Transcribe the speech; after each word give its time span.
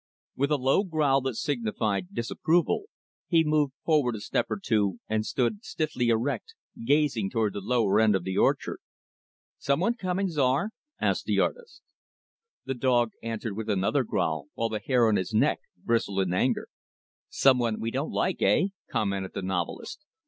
With 0.35 0.49
a 0.49 0.55
low 0.57 0.83
growl 0.83 1.21
that 1.21 1.35
signified 1.35 2.07
disapproval, 2.15 2.85
he 3.27 3.43
moved 3.43 3.73
forward 3.85 4.15
a 4.15 4.19
step 4.19 4.47
or 4.49 4.59
two 4.59 4.97
and 5.07 5.23
stood 5.27 5.63
stiffly 5.63 6.09
erect, 6.09 6.55
gazing 6.83 7.29
toward 7.29 7.53
the 7.53 7.61
lower 7.61 7.99
end 7.99 8.15
of 8.15 8.23
the 8.23 8.35
orchard. 8.35 8.79
"Some 9.59 9.79
one 9.79 9.93
coming, 9.93 10.27
Czar?" 10.27 10.71
asked 10.99 11.25
the 11.25 11.39
artist. 11.39 11.83
The 12.65 12.73
dog 12.73 13.11
answered 13.21 13.55
with 13.55 13.69
another 13.69 14.03
growl, 14.03 14.47
while 14.55 14.69
the 14.69 14.79
hair 14.79 15.07
on 15.07 15.17
his 15.17 15.35
neck 15.35 15.59
bristled 15.77 16.21
in 16.21 16.33
anger. 16.33 16.67
"Some 17.29 17.59
one 17.59 17.79
we 17.79 17.91
don't 17.91 18.11
like, 18.11 18.37
heh!" 18.39 18.69
commented 18.89 19.33
the 19.35 19.43
novelist. 19.43 20.01